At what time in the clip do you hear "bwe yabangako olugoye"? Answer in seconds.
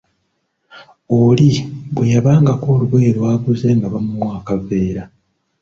1.93-3.09